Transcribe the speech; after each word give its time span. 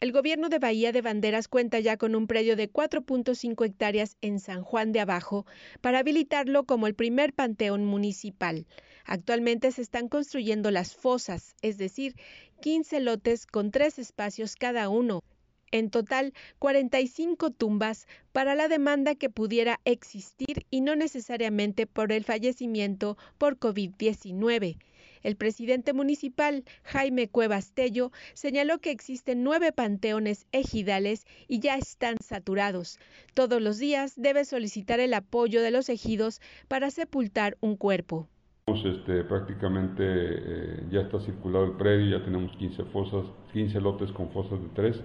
el 0.00 0.12
gobierno 0.12 0.48
de 0.48 0.60
Bahía 0.60 0.92
de 0.92 1.02
Banderas 1.02 1.48
cuenta 1.48 1.80
ya 1.80 1.96
con 1.96 2.14
un 2.14 2.28
predio 2.28 2.54
de 2.54 2.70
4.5 2.70 3.66
hectáreas 3.66 4.16
en 4.20 4.38
San 4.38 4.62
Juan 4.62 4.92
de 4.92 5.00
Abajo 5.00 5.44
para 5.80 5.98
habilitarlo 5.98 6.64
como 6.64 6.86
el 6.86 6.94
primer 6.94 7.32
panteón 7.32 7.84
municipal. 7.84 8.66
Actualmente 9.04 9.72
se 9.72 9.82
están 9.82 10.08
construyendo 10.08 10.70
las 10.70 10.94
fosas, 10.94 11.56
es 11.62 11.78
decir, 11.78 12.14
15 12.60 13.00
lotes 13.00 13.46
con 13.46 13.72
tres 13.72 13.98
espacios 13.98 14.54
cada 14.54 14.88
uno. 14.88 15.22
En 15.70 15.90
total, 15.90 16.32
45 16.60 17.50
tumbas 17.50 18.06
para 18.32 18.54
la 18.54 18.68
demanda 18.68 19.16
que 19.16 19.30
pudiera 19.30 19.80
existir 19.84 20.64
y 20.70 20.80
no 20.80 20.94
necesariamente 20.94 21.86
por 21.86 22.12
el 22.12 22.24
fallecimiento 22.24 23.18
por 23.36 23.58
COVID-19. 23.58 24.78
El 25.22 25.36
presidente 25.36 25.92
municipal, 25.92 26.64
Jaime 26.84 27.28
Cuevas 27.28 27.72
Tello, 27.72 28.12
señaló 28.34 28.78
que 28.78 28.90
existen 28.90 29.42
nueve 29.42 29.72
panteones 29.72 30.46
ejidales 30.52 31.26
y 31.48 31.60
ya 31.60 31.76
están 31.76 32.16
saturados. 32.22 32.98
Todos 33.34 33.60
los 33.60 33.78
días 33.78 34.14
debe 34.16 34.44
solicitar 34.44 35.00
el 35.00 35.14
apoyo 35.14 35.62
de 35.62 35.70
los 35.70 35.88
ejidos 35.88 36.40
para 36.68 36.90
sepultar 36.90 37.56
un 37.60 37.76
cuerpo. 37.76 38.28
Este, 38.66 39.24
prácticamente 39.24 40.02
eh, 40.04 40.86
ya 40.90 41.00
está 41.00 41.20
circulado 41.20 41.64
el 41.64 41.72
predio, 41.72 42.18
ya 42.18 42.24
tenemos 42.24 42.54
15 42.56 42.84
fosas, 42.84 43.24
15 43.52 43.80
lotes 43.80 44.12
con 44.12 44.30
fosas 44.30 44.60
de 44.60 44.68
tres, 44.74 45.00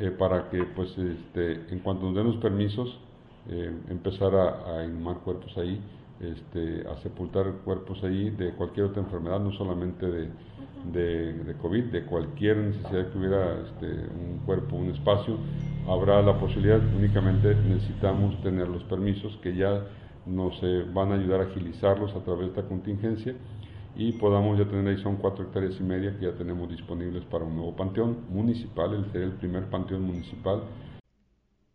eh, 0.00 0.10
para 0.10 0.50
que 0.50 0.64
pues 0.64 0.90
este, 0.98 1.72
en 1.72 1.78
cuanto 1.80 2.06
nos 2.06 2.16
den 2.16 2.26
los 2.26 2.36
permisos, 2.38 2.98
eh, 3.48 3.72
empezar 3.88 4.34
a, 4.34 4.78
a 4.78 4.84
inhumar 4.84 5.20
cuerpos 5.20 5.56
ahí 5.56 5.80
este, 6.20 6.86
a 6.86 6.96
sepultar 6.98 7.50
cuerpos 7.64 8.02
ahí 8.04 8.30
de 8.30 8.52
cualquier 8.52 8.86
otra 8.86 9.02
enfermedad, 9.02 9.40
no 9.40 9.52
solamente 9.52 10.06
de, 10.06 10.28
de, 10.92 11.54
COVID, 11.60 11.84
de 11.84 12.04
cualquier 12.04 12.58
necesidad 12.58 13.10
que 13.10 13.18
hubiera 13.18 13.60
este, 13.62 13.86
un 13.86 14.40
cuerpo, 14.44 14.76
un 14.76 14.90
espacio, 14.90 15.36
habrá 15.88 16.20
la 16.22 16.38
posibilidad, 16.38 16.80
únicamente 16.94 17.54
necesitamos 17.54 18.40
tener 18.42 18.68
los 18.68 18.84
permisos 18.84 19.36
que 19.42 19.56
ya 19.56 19.86
nos 20.26 20.58
eh, 20.62 20.84
van 20.92 21.12
a 21.12 21.14
ayudar 21.14 21.40
a 21.40 21.44
agilizarlos 21.44 22.14
a 22.14 22.20
través 22.20 22.42
de 22.42 22.60
esta 22.60 22.68
contingencia 22.68 23.34
y 23.96 24.12
podamos 24.12 24.58
ya 24.58 24.66
tener 24.66 24.86
ahí 24.86 25.02
son 25.02 25.16
cuatro 25.16 25.44
hectáreas 25.44 25.74
y 25.80 25.82
media 25.82 26.16
que 26.18 26.26
ya 26.26 26.32
tenemos 26.32 26.68
disponibles 26.68 27.24
para 27.24 27.44
un 27.44 27.56
nuevo 27.56 27.74
panteón 27.74 28.18
municipal, 28.28 28.94
el 28.94 29.10
sería 29.10 29.26
el 29.26 29.32
primer 29.32 29.64
panteón 29.70 30.02
municipal 30.02 30.62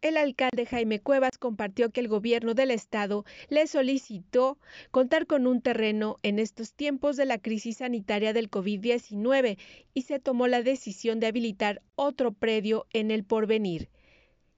el 0.05 0.17
alcalde 0.17 0.67
Jaime 0.67 0.99
Cuevas 0.99 1.39
compartió 1.39 1.89
que 1.89 1.99
el 1.99 2.07
gobierno 2.07 2.53
del 2.53 2.69
estado 2.69 3.25
le 3.49 3.65
solicitó 3.65 4.59
contar 4.91 5.25
con 5.25 5.47
un 5.47 5.61
terreno 5.61 6.17
en 6.21 6.37
estos 6.37 6.73
tiempos 6.73 7.17
de 7.17 7.25
la 7.25 7.39
crisis 7.39 7.77
sanitaria 7.77 8.31
del 8.31 8.51
COVID-19 8.51 9.57
y 9.95 10.01
se 10.03 10.19
tomó 10.19 10.45
la 10.45 10.61
decisión 10.61 11.19
de 11.19 11.25
habilitar 11.25 11.81
otro 11.95 12.33
predio 12.33 12.85
en 12.93 13.09
el 13.09 13.23
porvenir. 13.23 13.89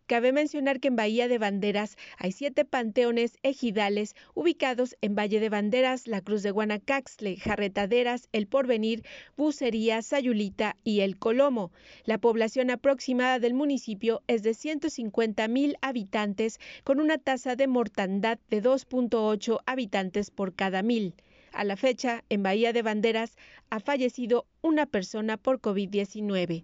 Cabe 0.08 0.32
mencionar 0.32 0.80
que 0.80 0.88
en 0.88 0.96
Bahía 0.96 1.28
de 1.28 1.38
Banderas 1.38 1.98
hay 2.18 2.32
siete 2.32 2.64
panteones 2.64 3.38
ejidales 3.44 4.16
ubicados 4.36 4.96
en 5.02 5.16
Valle 5.16 5.42
de 5.42 5.50
Banderas, 5.50 6.08
La 6.08 6.22
Cruz 6.22 6.44
de 6.44 6.52
Guanacaxle, 6.52 7.36
Jarretaderas, 7.36 8.30
El 8.32 8.48
Porvenir, 8.48 9.04
Bucería, 9.36 10.02
Sayulita 10.02 10.78
y 10.86 11.02
El 11.02 11.20
Colomo. 11.20 11.74
La 12.06 12.20
población 12.20 12.70
aproximada 12.70 13.40
del 13.40 13.54
municipio 13.54 14.24
es 14.28 14.44
de 14.44 14.54
150 14.54 15.46
mil 15.50 15.76
habitantes 15.82 16.62
con 16.86 17.02
una 17.02 17.18
tasa 17.18 17.58
de 17.58 17.68
mortandad 17.68 18.40
de 18.50 18.64
2.8 18.64 19.60
habitantes 19.66 20.32
por 20.32 20.56
cada 20.56 20.84
mil. 20.84 21.16
A 21.52 21.66
la 21.66 21.76
fecha, 21.76 22.24
en 22.30 22.44
Bahía 22.44 22.72
de 22.72 22.82
Banderas 22.82 23.36
ha 23.70 23.82
fallecido 23.82 24.46
una 24.62 24.86
persona 24.86 25.36
por 25.36 25.60
COVID-19. 25.60 26.64